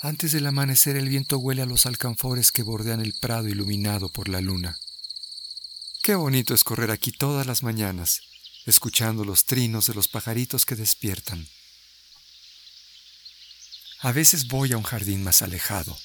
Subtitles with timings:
[0.00, 4.28] Antes del amanecer el viento huele a los alcanfores que bordean el prado iluminado por
[4.28, 4.78] la luna.
[6.02, 8.20] Qué bonito es correr aquí todas las mañanas,
[8.66, 11.48] escuchando los trinos de los pajaritos que despiertan.
[14.00, 15.96] A veces voy a un jardín más alejado,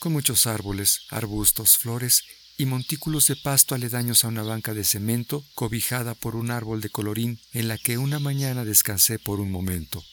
[0.00, 2.24] con muchos árboles, arbustos, flores
[2.58, 6.90] y montículos de pasto aledaños a una banca de cemento cobijada por un árbol de
[6.90, 10.04] colorín en la que una mañana descansé por un momento.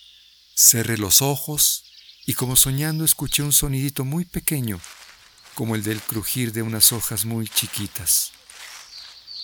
[0.55, 1.88] Cerré los ojos
[2.29, 4.79] y como soñando escuché un sonidito muy pequeño,
[5.55, 8.33] como el del crujir de unas hojas muy chiquitas.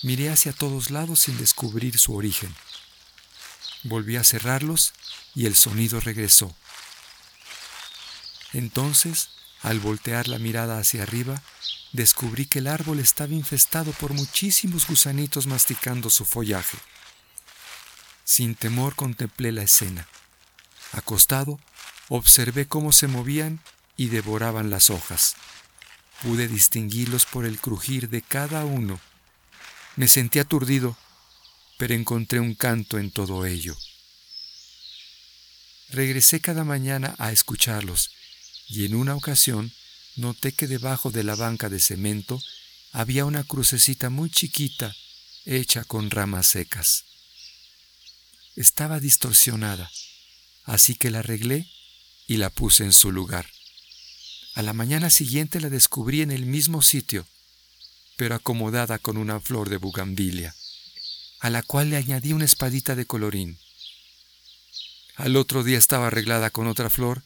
[0.04, 2.54] Miré hacia todos lados sin descubrir su origen.
[3.82, 4.92] Volví a cerrarlos
[5.34, 6.54] y el sonido regresó.
[8.52, 9.30] Entonces,
[9.62, 11.42] al voltear la mirada hacia arriba,
[11.90, 16.78] descubrí que el árbol estaba infestado por muchísimos gusanitos masticando su follaje.
[18.22, 20.06] Sin temor contemplé la escena.
[20.92, 21.58] Acostado,
[22.08, 23.60] observé cómo se movían
[23.96, 25.34] y devoraban las hojas.
[26.22, 29.00] Pude distinguirlos por el crujir de cada uno.
[29.96, 30.96] Me sentí aturdido,
[31.78, 33.76] pero encontré un canto en todo ello.
[35.90, 38.10] Regresé cada mañana a escucharlos
[38.68, 39.72] y en una ocasión
[40.16, 42.40] noté que debajo de la banca de cemento
[42.92, 44.96] había una crucecita muy chiquita
[45.44, 47.04] hecha con ramas secas.
[48.56, 49.90] Estaba distorsionada,
[50.64, 51.68] así que la arreglé
[52.26, 53.46] y la puse en su lugar.
[54.54, 57.26] A la mañana siguiente la descubrí en el mismo sitio,
[58.16, 60.54] pero acomodada con una flor de bugambilia,
[61.40, 63.58] a la cual le añadí una espadita de colorín.
[65.16, 67.22] Al otro día estaba arreglada con otra flor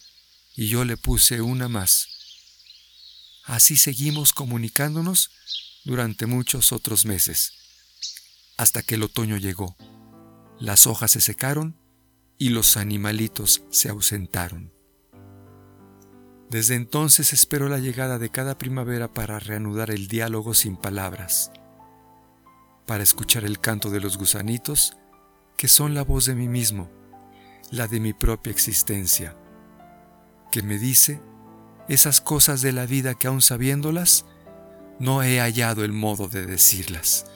[0.57, 2.09] y yo le puse una más.
[3.45, 5.31] Así seguimos comunicándonos
[5.85, 7.53] durante muchos otros meses,
[8.57, 9.77] hasta que el otoño llegó.
[10.59, 11.77] Las hojas se secaron
[12.39, 14.80] y los animalitos se ausentaron.
[16.51, 21.53] Desde entonces espero la llegada de cada primavera para reanudar el diálogo sin palabras,
[22.87, 24.97] para escuchar el canto de los gusanitos,
[25.57, 26.91] que son la voz de mí mismo,
[27.71, 29.37] la de mi propia existencia
[30.51, 31.21] que me dice
[31.89, 34.27] esas cosas de la vida que aún sabiéndolas,
[34.99, 37.27] no he hallado el modo de decirlas.